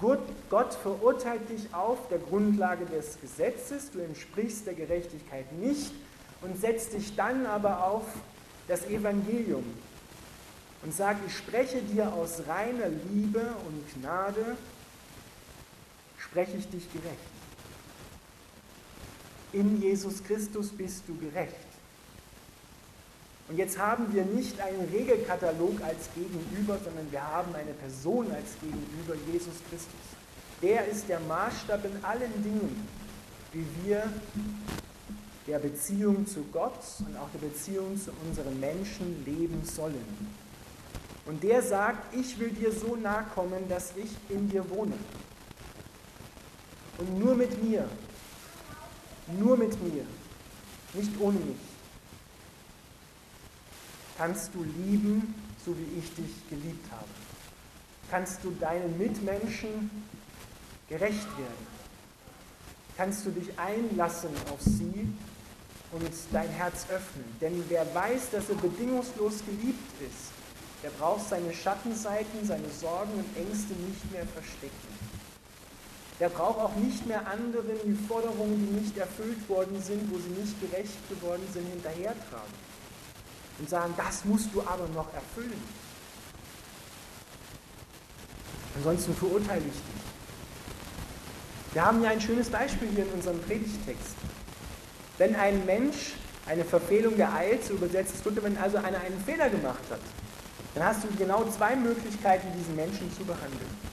Gott, 0.00 0.20
Gott 0.50 0.74
verurteilt 0.74 1.48
dich 1.48 1.72
auf 1.72 2.08
der 2.08 2.18
Grundlage 2.18 2.84
des 2.86 3.18
Gesetzes, 3.20 3.90
du 3.90 4.00
entsprichst 4.00 4.66
der 4.66 4.74
Gerechtigkeit 4.74 5.50
nicht 5.54 5.92
und 6.42 6.60
setzt 6.60 6.92
dich 6.92 7.16
dann 7.16 7.46
aber 7.46 7.84
auf 7.84 8.04
das 8.68 8.84
Evangelium 8.86 9.64
und 10.82 10.94
sagt, 10.94 11.20
ich 11.26 11.36
spreche 11.36 11.80
dir 11.80 12.12
aus 12.12 12.42
reiner 12.46 12.88
Liebe 13.12 13.40
und 13.66 14.00
Gnade, 14.00 14.56
spreche 16.18 16.56
ich 16.58 16.68
dich 16.68 16.92
gerecht 16.92 17.31
in 19.52 19.80
Jesus 19.80 20.22
Christus 20.24 20.68
bist 20.68 21.02
du 21.06 21.16
gerecht. 21.16 21.54
Und 23.48 23.58
jetzt 23.58 23.78
haben 23.78 24.12
wir 24.14 24.24
nicht 24.24 24.58
einen 24.60 24.88
Regelkatalog 24.90 25.82
als 25.82 26.08
Gegenüber, 26.14 26.78
sondern 26.82 27.10
wir 27.10 27.22
haben 27.22 27.54
eine 27.54 27.72
Person 27.72 28.30
als 28.30 28.58
Gegenüber, 28.60 29.14
Jesus 29.30 29.54
Christus. 29.68 30.00
Der 30.62 30.86
ist 30.86 31.08
der 31.08 31.20
Maßstab 31.20 31.84
in 31.84 32.04
allen 32.04 32.42
Dingen, 32.42 32.88
wie 33.52 33.66
wir 33.84 34.04
der 35.46 35.58
Beziehung 35.58 36.26
zu 36.26 36.44
Gott 36.52 36.78
und 37.00 37.16
auch 37.16 37.28
der 37.34 37.46
Beziehung 37.46 38.00
zu 38.00 38.12
unseren 38.26 38.58
Menschen 38.60 39.24
leben 39.24 39.62
sollen. 39.64 40.06
Und 41.26 41.42
der 41.42 41.62
sagt, 41.62 42.14
ich 42.14 42.38
will 42.38 42.50
dir 42.50 42.72
so 42.72 42.96
nahe 42.96 43.24
kommen, 43.34 43.68
dass 43.68 43.92
ich 43.96 44.10
in 44.28 44.48
dir 44.48 44.68
wohne. 44.70 44.94
Und 46.98 47.18
nur 47.18 47.34
mit 47.34 47.62
mir 47.62 47.88
nur 49.26 49.56
mit 49.56 49.80
mir, 49.82 50.04
nicht 50.94 51.18
ohne 51.20 51.38
mich, 51.38 51.56
kannst 54.16 54.54
du 54.54 54.62
lieben, 54.62 55.34
so 55.64 55.76
wie 55.76 55.98
ich 55.98 56.14
dich 56.14 56.48
geliebt 56.50 56.90
habe. 56.90 57.08
Kannst 58.10 58.44
du 58.44 58.50
deinen 58.50 58.98
Mitmenschen 58.98 59.90
gerecht 60.88 61.28
werden. 61.38 61.66
Kannst 62.96 63.24
du 63.24 63.30
dich 63.30 63.58
einlassen 63.58 64.30
auf 64.52 64.60
sie 64.60 65.08
und 65.92 66.10
dein 66.30 66.48
Herz 66.48 66.86
öffnen. 66.90 67.24
Denn 67.40 67.64
wer 67.68 67.86
weiß, 67.94 68.30
dass 68.32 68.50
er 68.50 68.56
bedingungslos 68.56 69.42
geliebt 69.46 70.02
ist, 70.02 70.32
Der 70.82 70.90
braucht 70.90 71.28
seine 71.28 71.52
Schattenseiten, 71.52 72.44
seine 72.44 72.68
Sorgen 72.68 73.12
und 73.12 73.36
Ängste 73.36 73.72
nicht 73.74 74.10
mehr 74.10 74.26
verstecken. 74.26 75.11
Der 76.22 76.28
braucht 76.28 76.60
auch 76.60 76.76
nicht 76.76 77.04
mehr 77.04 77.26
anderen 77.26 77.66
die 77.84 78.06
Forderungen, 78.06 78.68
die 78.68 78.80
nicht 78.80 78.96
erfüllt 78.96 79.48
worden 79.48 79.82
sind, 79.82 80.08
wo 80.08 80.18
sie 80.20 80.30
nicht 80.40 80.54
gerecht 80.60 81.08
geworden 81.08 81.42
sind, 81.52 81.66
hinterhertragen. 81.66 82.54
Und 83.58 83.68
sagen, 83.68 83.92
das 83.96 84.24
musst 84.24 84.54
du 84.54 84.60
aber 84.60 84.86
noch 84.94 85.12
erfüllen. 85.12 85.60
Ansonsten 88.76 89.16
verurteile 89.16 89.62
ich 89.62 89.72
dich. 89.72 90.02
Wir 91.72 91.84
haben 91.84 92.00
ja 92.04 92.10
ein 92.10 92.20
schönes 92.20 92.48
Beispiel 92.50 92.90
hier 92.94 93.04
in 93.04 93.10
unserem 93.14 93.40
Predigtext. 93.40 94.14
Wenn 95.18 95.34
ein 95.34 95.66
Mensch 95.66 96.12
eine 96.46 96.64
Verfehlung 96.64 97.16
geeilt, 97.16 97.64
so 97.64 97.74
übersetzt 97.74 98.24
es 98.24 98.44
wenn 98.44 98.56
also 98.58 98.76
einer 98.76 99.00
einen 99.00 99.20
Fehler 99.26 99.50
gemacht 99.50 99.82
hat, 99.90 99.98
dann 100.76 100.84
hast 100.84 101.02
du 101.02 101.08
genau 101.18 101.44
zwei 101.50 101.74
Möglichkeiten, 101.74 102.46
diesen 102.56 102.76
Menschen 102.76 103.12
zu 103.12 103.24
behandeln. 103.24 103.92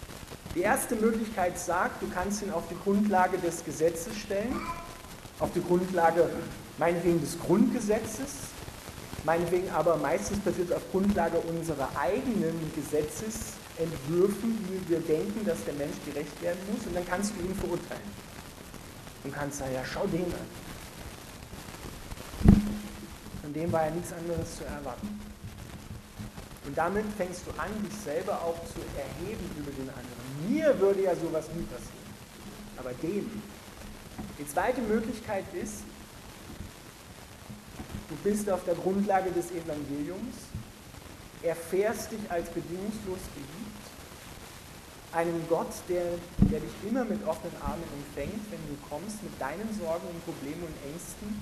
Die 0.56 0.62
erste 0.62 0.96
Möglichkeit 0.96 1.60
sagt, 1.60 2.01
du 2.01 2.10
kannst 2.10 2.41
ihn 2.41 2.51
auf 2.51 2.63
die 2.70 2.77
Grundlage 2.84 3.38
des 3.38 3.63
Gesetzes 3.63 4.18
stellen, 4.18 4.60
auf 5.39 5.51
die 5.53 5.62
Grundlage 5.62 6.27
meinetwegen 6.79 7.22
des 7.22 7.39
Grundgesetzes, 7.39 8.50
meinetwegen 9.25 9.70
aber 9.70 9.98
meistens 9.98 10.39
passiert 10.39 10.72
es 10.72 10.75
auf 10.75 10.82
Grundlage 10.91 11.38
unserer 11.39 11.89
eigenen 11.96 12.72
Gesetzesentwürfen, 12.75 14.58
wie 14.68 14.89
wir 14.89 15.00
denken, 15.01 15.46
dass 15.46 15.63
der 15.65 15.75
Mensch 15.75 15.98
gerecht 16.06 16.41
werden 16.41 16.60
muss, 16.74 16.86
und 16.88 16.96
dann 16.96 17.06
kannst 17.08 17.34
du 17.36 17.46
ihn 17.46 17.53
verurteilen. 17.53 18.01
Und 19.24 19.34
kannst 19.34 19.60
sagen, 19.60 19.74
ja, 19.74 19.86
schau 19.86 20.08
den 20.08 20.25
an. 20.25 20.48
Von 23.41 23.53
dem 23.53 23.72
war 23.72 23.86
ja 23.86 23.91
nichts 23.91 24.13
anderes 24.13 24.58
zu 24.58 24.63
erwarten. 24.63 25.29
Und 26.70 26.78
damit 26.78 27.06
fängst 27.18 27.42
du 27.48 27.52
an, 27.60 27.72
dich 27.84 27.98
selber 27.98 28.44
auch 28.44 28.54
zu 28.70 28.78
erheben 28.96 29.50
über 29.58 29.72
den 29.72 29.90
anderen. 29.90 30.54
Mir 30.54 30.80
würde 30.80 31.02
ja 31.02 31.16
sowas 31.16 31.46
nie 31.56 31.64
passieren. 31.64 32.14
Aber 32.78 32.94
dem. 33.02 33.42
Die 34.38 34.48
zweite 34.48 34.80
Möglichkeit 34.82 35.46
ist, 35.60 35.82
du 38.08 38.16
bist 38.18 38.48
auf 38.52 38.64
der 38.66 38.76
Grundlage 38.76 39.32
des 39.32 39.50
Evangeliums, 39.50 40.36
erfährst 41.42 42.12
dich 42.12 42.22
als 42.30 42.48
bedingungslos 42.50 43.18
geliebt, 43.34 43.84
einen 45.14 45.44
Gott, 45.50 45.74
der, 45.90 46.06
der 46.52 46.60
dich 46.60 46.76
immer 46.88 47.04
mit 47.04 47.26
offenen 47.26 47.60
Armen 47.64 47.84
empfängt, 47.98 48.46
wenn 48.52 48.62
du 48.70 48.78
kommst 48.88 49.24
mit 49.24 49.34
deinen 49.42 49.74
Sorgen 49.82 50.06
und 50.06 50.24
Problemen 50.24 50.62
und 50.62 50.94
Ängsten, 50.94 51.34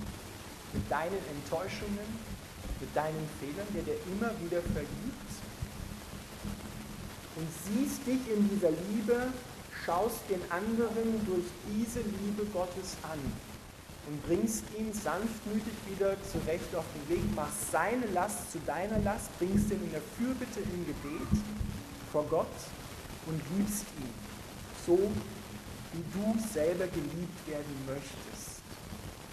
mit 0.71 0.89
deinen 0.89 1.19
Enttäuschungen, 1.35 2.36
mit 2.79 2.95
deinen 2.95 3.27
Fehlern, 3.39 3.67
der 3.73 3.83
dir 3.83 3.99
immer 4.11 4.31
wieder 4.41 4.61
vergibt 4.61 5.29
und 7.35 7.47
siehst 7.65 8.05
dich 8.05 8.21
in 8.33 8.49
dieser 8.49 8.71
Liebe, 8.71 9.27
schaust 9.85 10.21
den 10.29 10.41
anderen 10.51 11.25
durch 11.25 11.45
diese 11.69 11.99
Liebe 11.99 12.45
Gottes 12.51 12.97
an 13.03 13.19
und 14.07 14.25
bringst 14.25 14.63
ihn 14.77 14.91
sanftmütig 14.93 15.73
wieder 15.87 16.15
zurecht 16.31 16.73
auf 16.75 16.85
den 16.95 17.15
Weg, 17.15 17.35
machst 17.35 17.71
seine 17.71 18.05
Last 18.07 18.51
zu 18.51 18.59
deiner 18.65 18.99
Last, 18.99 19.29
bringst 19.37 19.69
ihn 19.71 19.83
in 19.83 19.91
der 19.91 20.01
Fürbitte 20.17 20.61
im 20.61 20.85
Gebet 20.85 21.43
vor 22.11 22.25
Gott 22.29 22.55
und 23.27 23.41
liebst 23.57 23.85
ihn, 23.99 24.13
so 24.85 24.97
wie 25.93 26.03
du 26.13 26.39
selber 26.53 26.87
geliebt 26.87 27.47
werden 27.47 27.75
möchtest. 27.85 28.61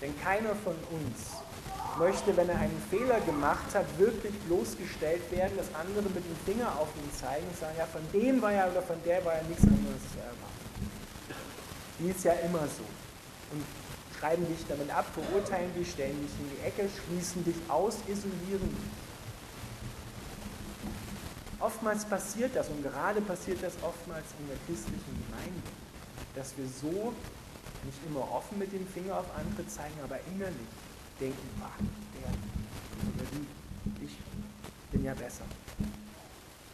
Denn 0.02 0.12
keiner 0.20 0.54
von 0.56 0.74
uns 0.90 1.43
möchte, 1.98 2.36
wenn 2.36 2.48
er 2.48 2.58
einen 2.58 2.82
Fehler 2.90 3.20
gemacht 3.20 3.74
hat, 3.74 3.86
wirklich 3.98 4.34
bloßgestellt 4.46 5.30
werden, 5.30 5.56
dass 5.56 5.66
andere 5.74 6.04
mit 6.04 6.24
dem 6.24 6.36
Finger 6.44 6.68
auf 6.78 6.88
ihn 6.96 7.10
zeigen 7.12 7.46
und 7.46 7.58
sagen, 7.58 7.74
ja, 7.78 7.86
von 7.86 8.02
dem 8.12 8.42
war 8.42 8.52
ja 8.52 8.68
oder 8.70 8.82
von 8.82 8.96
der 9.04 9.24
war 9.24 9.34
ja 9.34 9.42
nichts 9.44 9.62
anderes 9.62 10.02
zu 10.12 10.18
erwarten. 10.18 10.64
Die 11.98 12.10
ist 12.10 12.24
ja 12.24 12.32
immer 12.44 12.66
so. 12.66 12.84
Und 13.52 13.64
schreiben 14.18 14.46
dich 14.48 14.64
damit 14.68 14.90
ab, 14.90 15.06
verurteilen 15.14 15.72
dich, 15.74 15.90
stellen 15.90 16.18
dich 16.22 16.32
in 16.40 16.50
die 16.56 16.66
Ecke, 16.66 16.88
schließen 16.88 17.44
dich 17.44 17.56
aus, 17.68 17.96
isolieren 18.08 18.68
dich. 18.68 18.90
Oftmals 21.60 22.04
passiert 22.04 22.54
das 22.54 22.68
und 22.68 22.82
gerade 22.82 23.20
passiert 23.20 23.62
das 23.62 23.74
oftmals 23.82 24.26
in 24.38 24.48
der 24.48 24.56
christlichen 24.66 25.24
Gemeinde, 25.26 25.62
dass 26.34 26.56
wir 26.58 26.66
so 26.66 27.12
nicht 27.84 27.98
immer 28.06 28.30
offen 28.32 28.58
mit 28.58 28.72
dem 28.72 28.86
Finger 28.88 29.18
auf 29.18 29.26
andere 29.36 29.66
zeigen, 29.68 29.94
aber 30.02 30.18
innerlich 30.34 30.68
denken, 31.20 31.62
ach, 31.62 31.78
der 32.14 32.28
oder 33.14 33.30
die, 33.32 34.04
ich 34.04 34.16
bin 34.90 35.04
ja 35.04 35.14
besser. 35.14 35.44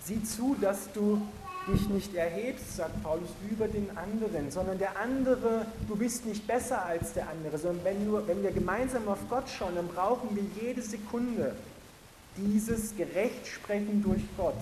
Sieh 0.02 0.22
zu, 0.22 0.56
dass 0.60 0.92
du 0.92 1.20
dich 1.68 1.88
nicht 1.88 2.14
erhebst, 2.14 2.76
sagt 2.76 3.02
Paulus, 3.02 3.28
über 3.50 3.68
den 3.68 3.96
anderen, 3.96 4.50
sondern 4.50 4.78
der 4.78 4.98
andere, 4.98 5.66
du 5.88 5.96
bist 5.96 6.24
nicht 6.26 6.46
besser 6.46 6.84
als 6.84 7.12
der 7.12 7.28
andere, 7.28 7.58
sondern 7.58 7.84
wenn, 7.84 8.06
nur, 8.06 8.26
wenn 8.26 8.42
wir 8.42 8.50
gemeinsam 8.50 9.06
auf 9.08 9.18
Gott 9.28 9.48
schauen, 9.48 9.74
dann 9.76 9.88
brauchen 9.88 10.34
wir 10.34 10.42
jede 10.60 10.82
Sekunde 10.82 11.54
dieses 12.36 12.96
Gerechtsprechen 12.96 14.02
durch 14.02 14.22
Gott. 14.36 14.54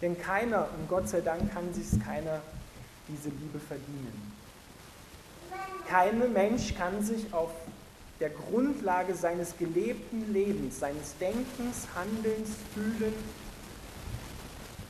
Denn 0.00 0.18
keiner, 0.18 0.68
und 0.78 0.88
Gott 0.88 1.08
sei 1.08 1.20
Dank 1.20 1.52
kann 1.52 1.72
sich 1.74 2.02
keiner 2.02 2.40
diese 3.08 3.28
Liebe 3.28 3.60
verdienen. 3.60 4.32
Kein 5.88 6.32
Mensch 6.32 6.74
kann 6.74 7.02
sich 7.02 7.32
auf 7.34 7.50
der 8.20 8.30
Grundlage 8.30 9.14
seines 9.14 9.56
gelebten 9.56 10.32
Lebens, 10.32 10.78
seines 10.78 11.16
Denkens, 11.18 11.88
Handelns, 11.94 12.50
Fühlens, 12.74 13.16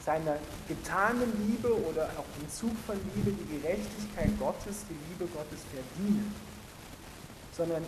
seiner 0.05 0.37
getanen 0.67 1.31
Liebe 1.47 1.73
oder 1.87 2.11
auch 2.19 2.41
im 2.41 2.51
Zug 2.51 2.73
von 2.87 2.97
Liebe 3.15 3.31
die 3.33 3.61
Gerechtigkeit 3.61 4.31
Gottes, 4.39 4.85
die 4.89 4.97
Liebe 5.11 5.31
Gottes 5.33 5.61
verdienen, 5.73 6.35
sondern 7.57 7.85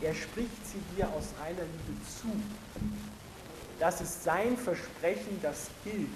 er 0.00 0.14
spricht 0.14 0.66
sie 0.66 0.80
dir 0.96 1.08
aus 1.08 1.28
reiner 1.40 1.62
Liebe 1.62 2.00
zu. 2.04 2.28
Das 3.78 4.00
ist 4.00 4.24
sein 4.24 4.56
Versprechen, 4.56 5.38
das 5.42 5.68
gilt. 5.84 6.08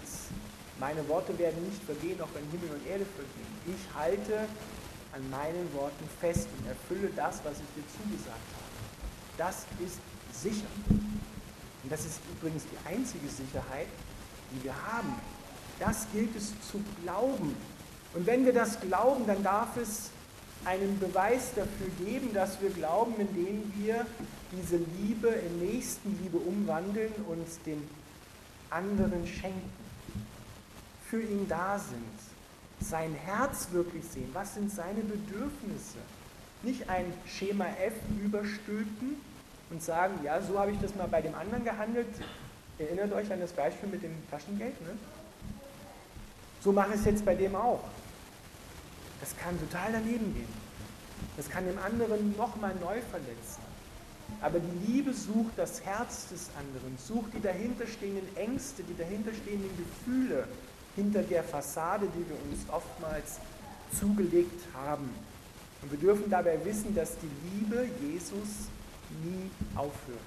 Meine 0.80 1.06
Worte 1.08 1.38
werden 1.38 1.62
nicht 1.64 1.82
vergehen, 1.84 2.20
auch 2.20 2.28
wenn 2.34 2.44
Himmel 2.50 2.74
und 2.74 2.86
Erde 2.86 3.06
vergehen. 3.06 3.54
Ich 3.66 3.94
halte 3.96 4.48
an 5.14 5.30
meinen 5.30 5.73
Worten 5.75 6.09
fest 6.21 6.49
und 6.59 6.66
erfülle 6.66 7.11
das, 7.14 7.40
was 7.44 7.54
ich 7.54 7.66
dir 7.76 7.85
zugesagt 8.02 8.28
habe. 8.28 8.75
Das 9.38 9.66
ist 9.85 9.99
sicher. 10.33 10.66
Und 10.88 11.90
das 11.92 12.04
ist 12.04 12.21
übrigens 12.33 12.64
die 12.64 12.88
einzige 12.88 13.28
Sicherheit, 13.28 13.87
die 14.50 14.64
wir 14.64 14.75
haben. 14.75 15.14
Das 15.78 16.06
gilt 16.12 16.35
es 16.37 16.52
zu 16.71 16.83
glauben. 17.02 17.54
Und 18.14 18.26
wenn 18.26 18.44
wir 18.44 18.52
das 18.52 18.80
glauben, 18.80 19.26
dann 19.26 19.42
darf 19.42 19.76
es 19.76 20.11
einen 20.64 20.99
Beweis 20.99 21.50
dafür 21.54 21.88
geben, 22.04 22.33
dass 22.33 22.61
wir 22.61 22.71
glauben, 22.71 23.14
indem 23.18 23.73
wir 23.76 24.06
diese 24.52 24.76
Liebe 25.00 25.28
in 25.28 25.59
Nächstenliebe 25.61 26.38
umwandeln 26.38 27.12
und 27.28 27.47
den 27.66 27.87
anderen 28.71 29.26
schenken, 29.26 29.71
für 31.09 31.21
ihn 31.21 31.47
da 31.49 31.78
sind, 31.78 32.33
sein 32.84 33.14
Herz 33.14 33.68
wirklich 33.72 34.04
sehen. 34.04 34.30
Was 34.32 34.54
sind 34.54 34.70
seine 34.70 35.00
Bedürfnisse? 35.00 35.98
Nicht 36.62 36.88
ein 36.88 37.12
Schema 37.26 37.66
F 37.66 37.94
überstülpen 38.22 39.16
und 39.70 39.82
sagen, 39.82 40.14
ja, 40.22 40.40
so 40.40 40.58
habe 40.58 40.72
ich 40.72 40.80
das 40.80 40.94
mal 40.94 41.08
bei 41.08 41.20
dem 41.20 41.34
anderen 41.34 41.64
gehandelt. 41.64 42.06
Erinnert 42.78 43.12
euch 43.12 43.30
an 43.32 43.40
das 43.40 43.52
Beispiel 43.52 43.88
mit 43.88 44.02
dem 44.02 44.12
Taschengeld. 44.30 44.80
Ne? 44.82 44.96
So 46.60 46.72
mache 46.72 46.94
ich 46.94 47.00
es 47.00 47.04
jetzt 47.04 47.24
bei 47.24 47.34
dem 47.34 47.54
auch. 47.54 47.84
Das 49.20 49.36
kann 49.36 49.58
total 49.60 49.92
daneben 49.92 50.34
gehen. 50.34 50.64
Das 51.36 51.48
kann 51.48 51.66
dem 51.66 51.78
anderen 51.78 52.36
nochmal 52.36 52.74
neu 52.80 53.00
verletzen. 53.10 53.62
Aber 54.40 54.58
die 54.58 54.92
Liebe 54.92 55.12
sucht 55.12 55.52
das 55.56 55.84
Herz 55.84 56.28
des 56.28 56.50
anderen, 56.58 56.96
sucht 56.98 57.34
die 57.34 57.40
dahinterstehenden 57.40 58.36
Ängste, 58.36 58.82
die 58.82 58.96
dahinterstehenden 58.96 59.70
Gefühle, 59.76 60.48
hinter 60.96 61.22
der 61.22 61.42
Fassade, 61.42 62.06
die 62.06 62.28
wir 62.28 62.36
uns 62.50 62.68
oftmals 62.70 63.38
zugelegt 63.98 64.60
haben. 64.74 65.08
Und 65.82 65.90
wir 65.90 65.98
dürfen 65.98 66.30
dabei 66.30 66.64
wissen, 66.64 66.94
dass 66.94 67.16
die 67.18 67.30
Liebe 67.52 67.88
Jesus 68.00 68.68
nie 69.22 69.50
aufhört, 69.74 70.20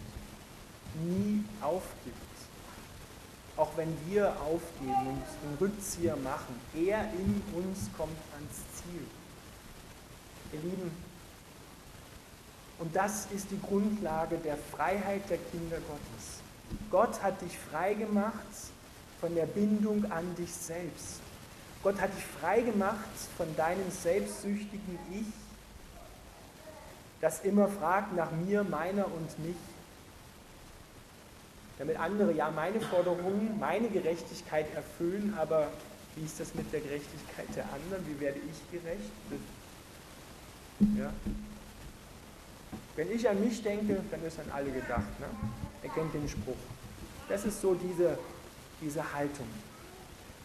nie 1.03 1.43
aufgibt. 1.61 2.15
Auch 3.55 3.71
wenn 3.75 3.95
wir 4.07 4.29
aufgeben 4.41 5.07
und 5.07 5.23
einen 5.47 5.57
Rückzieher 5.59 6.15
machen, 6.17 6.55
er 6.75 7.01
in 7.13 7.41
uns 7.55 7.89
kommt 7.97 8.17
ans 8.35 8.57
Ziel. 8.75 9.01
Ihr 10.53 10.59
Lieben, 10.59 10.91
und 12.79 12.95
das 12.95 13.27
ist 13.33 13.49
die 13.49 13.59
Grundlage 13.59 14.37
der 14.37 14.57
Freiheit 14.57 15.27
der 15.29 15.39
Kinder 15.39 15.77
Gottes. 15.77 16.41
Gott 16.91 17.23
hat 17.23 17.41
dich 17.41 17.57
frei 17.57 17.95
gemacht 17.95 18.33
von 19.19 19.33
der 19.35 19.45
Bindung 19.45 20.09
an 20.11 20.35
dich 20.35 20.51
selbst. 20.51 21.21
Gott 21.83 21.99
hat 22.01 22.15
dich 22.15 22.25
frei 22.39 22.61
gemacht 22.61 22.97
von 23.37 23.47
deinem 23.55 23.89
selbstsüchtigen 23.89 24.99
Ich, 25.11 25.25
das 27.21 27.41
immer 27.41 27.67
fragt 27.67 28.15
nach 28.15 28.31
mir, 28.31 28.63
meiner 28.63 29.05
und 29.05 29.39
mich. 29.39 29.55
damit 31.79 31.99
andere 31.99 32.33
ja 32.33 32.49
meine 32.51 32.81
Forderungen, 32.81 33.59
meine 33.59 33.87
Gerechtigkeit 33.89 34.65
erfüllen, 34.75 35.35
aber 35.37 35.67
wie 36.15 36.25
ist 36.25 36.39
das 36.39 36.55
mit 36.55 36.71
der 36.73 36.81
Gerechtigkeit 36.81 37.45
der 37.55 37.65
anderen? 37.65 38.03
Wie 38.07 38.19
werde 38.19 38.39
ich 38.39 38.71
gerecht? 38.71 39.11
Ja. 40.97 41.13
Wenn 42.95 43.11
ich 43.11 43.29
an 43.29 43.39
mich 43.39 43.61
denke, 43.61 44.01
dann 44.09 44.23
ist 44.25 44.39
an 44.39 44.49
alle 44.51 44.71
gedacht. 44.71 45.19
Ne? 45.19 45.27
Er 45.83 45.89
kennt 45.89 46.13
den 46.15 46.27
Spruch. 46.27 46.57
Das 47.29 47.45
ist 47.45 47.61
so 47.61 47.75
diese, 47.75 48.17
diese 48.81 49.13
Haltung. 49.13 49.47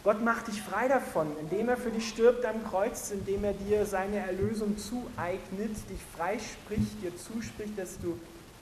Gott 0.05 0.23
macht 0.23 0.49
dich 0.49 0.61
frei 0.61 0.89
davon, 0.89 1.29
indem 1.41 1.69
er 1.69 1.77
für 1.77 1.91
dich 1.91 2.09
stirbt 2.09 2.45
am 2.45 2.65
Kreuz, 2.65 3.13
indem 3.13 3.45
er 3.45 3.53
dir 3.53 3.87
seine 3.87 4.17
Erlösung 4.17 4.77
zueignet, 4.77 5.77
dich 5.89 6.01
freispricht, 6.17 7.03
dir 7.03 7.17
zuspricht, 7.17 7.79
dass 7.79 7.99
du 8.01 8.19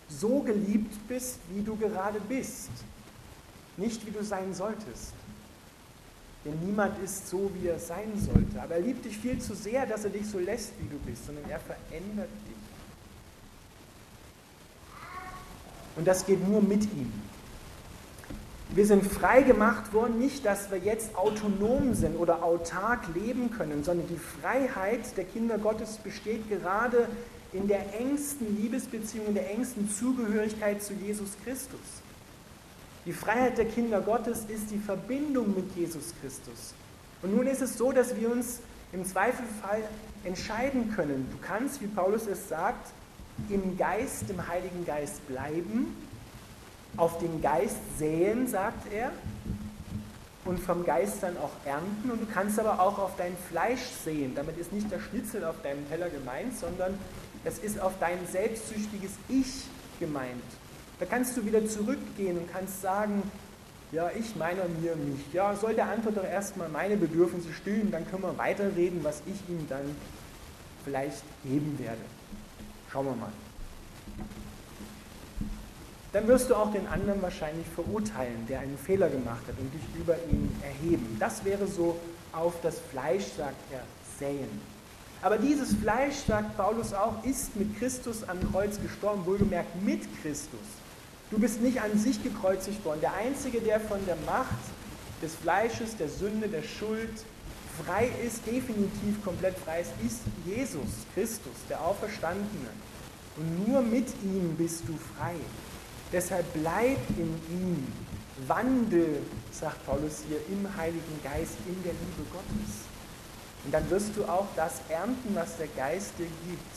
so 0.09 0.41
geliebt 0.41 0.95
bist, 1.09 1.39
wie 1.55 1.63
du 1.63 1.77
gerade 1.77 2.21
bist, 2.21 2.71
nicht 3.79 4.07
wie 4.07 4.11
du 4.11 4.23
sein 4.23 4.53
solltest. 4.53 5.15
Denn 6.45 6.59
niemand 6.65 7.03
ist 7.03 7.29
so, 7.29 7.51
wie 7.55 7.69
er 7.69 7.79
sein 7.79 8.13
sollte. 8.17 8.63
Aber 8.63 8.75
er 8.75 8.81
liebt 8.81 9.05
dich 9.05 9.17
viel 9.17 9.39
zu 9.39 9.55
sehr, 9.55 9.87
dass 9.87 10.05
er 10.05 10.11
dich 10.11 10.27
so 10.27 10.39
lässt, 10.39 10.73
wie 10.79 10.89
du 10.89 10.97
bist, 11.05 11.27
sondern 11.27 11.49
er 11.49 11.61
verändert 11.61 12.31
dich. 12.47 12.57
Und 15.97 16.07
das 16.07 16.25
geht 16.25 16.47
nur 16.47 16.63
mit 16.63 16.85
ihm. 16.85 17.13
Wir 18.73 18.87
sind 18.87 19.05
frei 19.05 19.43
gemacht 19.43 19.93
worden, 19.93 20.21
nicht, 20.21 20.47
dass 20.47 20.71
wir 20.71 20.79
jetzt 20.79 21.17
autonom 21.17 21.93
sind 21.95 22.17
oder 22.17 22.45
autark 22.45 23.01
leben 23.17 23.51
können, 23.51 23.83
sondern 23.83 24.07
die 24.07 24.17
Freiheit 24.41 25.17
der 25.17 25.25
Kinder 25.25 25.59
Gottes 25.59 25.97
besteht 25.97 26.49
gerade 26.49 27.09
in 27.53 27.67
der 27.67 27.99
engsten 27.99 28.57
Liebesbeziehung, 28.63 29.27
in 29.27 29.35
der 29.35 29.51
engsten 29.51 29.91
Zugehörigkeit 29.91 30.81
zu 30.81 30.95
Jesus 30.95 31.31
Christus. 31.43 31.81
Die 33.07 33.13
Freiheit 33.13 33.59
der 33.59 33.65
Kinder 33.65 34.01
Gottes 34.01 34.45
ist 34.47 34.71
die 34.71 34.79
Verbindung 34.79 35.53
mit 35.53 35.75
Jesus 35.75 36.15
Christus. 36.21 36.73
Und 37.23 37.35
nun 37.35 37.49
ist 37.49 37.63
es 37.63 37.77
so, 37.77 37.91
dass 37.91 38.15
wir 38.21 38.31
uns 38.31 38.61
im 38.93 39.05
Zweifelfall 39.05 39.83
entscheiden 40.23 40.93
können. 40.95 41.27
Du 41.33 41.39
kannst, 41.45 41.83
wie 41.83 41.89
Paulus 41.89 42.29
es 42.29 42.49
sagt, 42.49 42.93
im 43.49 43.77
Geist, 43.77 44.31
im 44.31 44.47
Heiligen 44.47 44.85
Geist 44.87 45.27
bleiben, 45.27 45.97
auf 46.97 47.19
den 47.19 47.41
Geist 47.41 47.77
säen, 47.99 48.47
sagt 48.47 48.93
er, 48.93 49.13
und 50.45 50.59
vom 50.59 50.85
Geist 50.85 51.23
dann 51.23 51.37
auch 51.37 51.53
ernten. 51.65 52.11
Und 52.11 52.23
du 52.23 52.27
kannst 52.27 52.59
aber 52.59 52.81
auch 52.81 52.99
auf 52.99 53.13
dein 53.17 53.37
Fleisch 53.51 53.85
sehen. 54.05 54.35
Damit 54.35 54.59
ist 54.59 54.73
nicht 54.73 54.91
der 54.91 55.01
Schnitzel 55.01 55.45
auf 55.45 55.61
deinem 55.63 55.89
Teller 55.89 56.09
gemeint, 56.09 56.59
sondern 56.59 56.99
es 57.45 57.59
ist 57.59 57.81
auf 57.81 57.93
dein 58.01 58.19
selbstsüchtiges 58.27 59.13
Ich 59.29 59.65
gemeint. 59.99 60.43
Da 60.99 61.07
kannst 61.07 61.37
du 61.37 61.45
wieder 61.45 61.67
zurückgehen 61.67 62.39
und 62.39 62.53
kannst 62.53 62.83
sagen, 62.83 63.23
ja, 63.93 64.11
ich 64.17 64.37
meiner 64.37 64.65
mir 64.81 64.95
nicht. 64.97 65.33
Ja, 65.33 65.57
soll 65.57 65.75
der 65.75 65.89
andere 65.89 66.13
doch 66.13 66.25
erstmal 66.25 66.69
meine 66.69 66.97
Bedürfnisse 66.97 67.53
stillen, 67.53 67.91
dann 67.91 68.09
können 68.09 68.23
wir 68.23 68.39
weiterreden, 68.39 69.01
was 69.03 69.23
ich 69.27 69.49
ihm 69.49 69.67
dann 69.69 69.97
vielleicht 70.85 71.23
geben 71.43 71.77
werde. 71.79 72.01
Schauen 72.91 73.07
wir 73.07 73.17
mal. 73.17 73.33
Dann 76.13 76.27
wirst 76.27 76.51
du 76.51 76.57
auch 76.57 76.73
den 76.73 76.87
anderen 76.89 77.23
wahrscheinlich 77.23 77.67
verurteilen, 77.75 78.47
der 78.49 78.61
einen 78.61 78.77
Fehler 78.77 79.09
gemacht 79.09 79.43
hat 79.47 79.55
und 79.59 79.73
dich 79.73 80.01
über 80.01 80.17
ihn 80.31 80.51
erheben. 80.63 81.17
Das 81.21 81.45
wäre 81.45 81.67
so 81.69 81.97
auf 82.33 82.55
das 82.63 82.79
Fleisch, 82.91 83.25
sagt 83.37 83.61
er, 83.73 83.83
säen. 84.19 84.61
Aber 85.23 85.37
dieses 85.37 85.75
Fleisch, 85.75 86.17
sagt 86.27 86.57
Paulus 86.57 86.93
auch, 86.95 87.23
ist 87.25 87.55
mit 87.55 87.79
Christus 87.79 88.29
am 88.29 88.39
Kreuz 88.51 88.81
gestorben, 88.81 89.25
wohlgemerkt 89.27 89.83
mit 89.83 90.01
Christus. 90.23 90.61
Du 91.31 91.39
bist 91.39 91.61
nicht 91.61 91.81
an 91.81 91.97
sich 91.97 92.23
gekreuzigt 92.23 92.85
worden. 92.85 93.01
Der 93.03 93.15
Einzige, 93.15 93.61
der 93.61 93.79
von 93.79 94.05
der 94.07 94.17
Macht 94.27 94.49
des 95.23 95.35
Fleisches, 95.37 95.97
der 95.97 96.09
Sünde, 96.09 96.49
der 96.49 96.63
Schuld 96.63 97.25
frei 97.85 98.11
ist, 98.27 98.45
definitiv 98.47 99.23
komplett 99.23 99.57
frei 99.59 99.83
ist, 99.83 99.93
ist 100.05 100.23
Jesus 100.45 100.89
Christus, 101.15 101.55
der 101.69 101.81
Auferstandene. 101.83 102.71
Und 103.37 103.69
nur 103.69 103.83
mit 103.83 104.09
ihm 104.25 104.57
bist 104.57 104.83
du 104.89 104.99
frei. 105.17 105.35
Deshalb 106.13 106.53
bleib 106.55 106.99
in 107.17 107.41
ihm, 107.51 107.87
wandel, 108.49 109.23
sagt 109.53 109.85
Paulus 109.87 110.25
hier, 110.27 110.39
im 110.49 110.67
Heiligen 110.77 111.23
Geist, 111.23 111.55
in 111.67 111.83
der 111.85 111.93
Liebe 111.93 112.29
Gottes. 112.33 112.91
Und 113.65 113.73
dann 113.73 113.89
wirst 113.91 114.17
du 114.17 114.25
auch 114.25 114.49
das 114.57 114.81
ernten, 114.89 115.35
was 115.35 115.57
der 115.57 115.69
Geist 115.69 116.13
dir 116.19 116.27
gibt. 116.47 116.77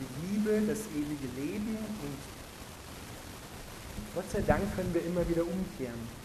Die 0.00 0.34
Liebe, 0.34 0.62
das 0.66 0.80
ewige 0.94 1.28
Leben 1.40 1.76
und 1.76 2.18
Gott 4.14 4.30
sei 4.30 4.42
Dank 4.42 4.62
können 4.76 4.94
wir 4.94 5.04
immer 5.04 5.28
wieder 5.28 5.42
umkehren. 5.42 6.24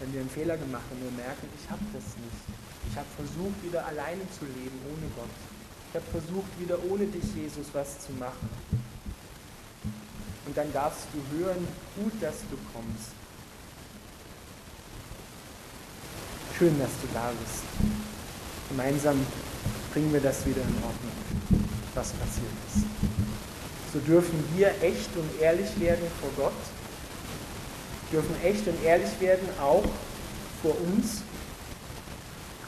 Wenn 0.00 0.12
wir 0.12 0.20
einen 0.20 0.30
Fehler 0.30 0.56
gemacht 0.56 0.82
haben, 0.90 1.00
wir 1.00 1.24
merken, 1.24 1.48
ich 1.62 1.70
habe 1.70 1.82
das 1.92 2.04
nicht. 2.18 2.42
Ich 2.90 2.96
habe 2.96 3.06
versucht, 3.16 3.62
wieder 3.62 3.86
alleine 3.86 4.22
zu 4.36 4.44
leben, 4.44 4.78
ohne 4.90 5.06
Gott. 5.16 5.30
Ich 5.90 5.94
habe 5.94 6.06
versucht, 6.10 6.60
wieder 6.60 6.78
ohne 6.90 7.06
dich, 7.06 7.24
Jesus, 7.34 7.66
was 7.72 8.00
zu 8.00 8.12
machen. 8.12 8.48
Und 10.46 10.56
dann 10.56 10.72
darfst 10.72 11.06
du 11.12 11.38
hören, 11.38 11.66
gut, 11.96 12.12
dass 12.20 12.36
du 12.50 12.56
kommst. 12.72 13.10
Schön, 16.56 16.78
dass 16.78 16.90
du 17.02 17.08
da 17.12 17.32
bist. 17.38 17.90
Gemeinsam 18.68 19.26
bringen 19.92 20.12
wir 20.12 20.20
das 20.20 20.46
wieder 20.46 20.62
in 20.62 20.74
Ordnung, 20.76 21.12
was 21.94 22.12
passiert 22.12 22.46
ist. 22.68 22.84
So 23.92 23.98
dürfen 24.00 24.42
wir 24.54 24.68
echt 24.82 25.14
und 25.16 25.40
ehrlich 25.40 25.68
werden 25.80 26.06
vor 26.20 26.30
Gott, 26.36 26.52
dürfen 28.12 28.34
echt 28.42 28.66
und 28.68 28.82
ehrlich 28.84 29.20
werden 29.20 29.48
auch 29.60 29.84
vor 30.62 30.76
uns, 30.80 31.22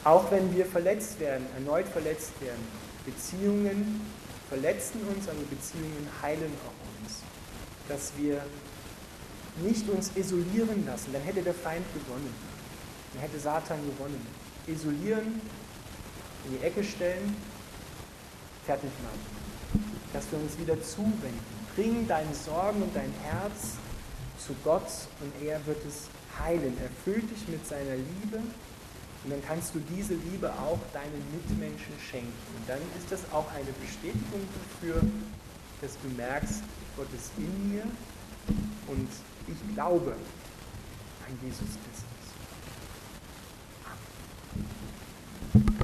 auch 0.05 0.31
wenn 0.31 0.55
wir 0.57 0.67
verletzt 0.67 1.21
werden, 1.21 1.47
erneut 1.55 1.87
verletzt 1.89 2.33
werden. 2.41 2.67
Beziehungen 3.05 4.01
verletzen 4.49 5.01
uns, 5.15 5.29
aber 5.29 5.41
Beziehungen 5.51 6.09
heilen 6.23 6.53
auch. 6.67 6.88
Dass 7.89 8.13
wir 8.17 8.43
nicht 9.63 9.89
uns 9.89 10.11
isolieren 10.15 10.87
lassen, 10.87 11.13
dann 11.13 11.23
hätte 11.23 11.43
der 11.43 11.55
Feind 11.55 11.85
gewonnen. 11.95 12.33
Dann 13.13 13.23
hätte 13.23 13.39
Satan 13.39 13.79
gewonnen. 13.87 14.25
Isolieren, 14.67 15.41
in 16.45 16.59
die 16.59 16.65
Ecke 16.65 16.85
stellen, 16.85 17.35
fertig 18.67 18.91
machen. 19.03 19.83
Dass 20.13 20.31
wir 20.31 20.39
uns 20.39 20.59
wieder 20.59 20.81
zuwenden. 20.83 21.59
Bring 21.75 22.07
deine 22.07 22.35
Sorgen 22.35 22.83
und 22.83 22.95
dein 22.95 23.13
Herz 23.23 23.79
zu 24.39 24.55
Gott 24.65 24.89
und 25.21 25.47
er 25.47 25.65
wird 25.67 25.85
es 25.87 26.09
heilen. 26.39 26.77
Er 26.81 26.91
füllt 27.05 27.31
dich 27.31 27.49
mit 27.49 27.67
seiner 27.67 27.97
Liebe 27.97 28.39
und 29.25 29.31
dann 29.31 29.43
kannst 29.47 29.75
du 29.75 29.81
diese 29.95 30.15
Liebe 30.15 30.51
auch 30.53 30.79
deinen 30.93 31.23
Mitmenschen 31.33 31.95
schenken. 32.11 32.33
Und 32.57 32.69
dann 32.69 32.79
ist 32.99 33.11
das 33.11 33.21
auch 33.33 33.51
eine 33.53 33.73
Bestätigung 33.81 34.43
dafür, 34.55 35.03
dass 35.81 35.93
du 36.03 36.09
merkst, 36.17 36.63
Gott 36.97 37.09
ist 37.15 37.31
in 37.37 37.73
mir 37.73 37.83
und 38.89 39.09
ich 39.47 39.75
glaube 39.75 40.13
an 40.13 41.39
Jesus 41.43 41.61
Christus. 41.61 42.08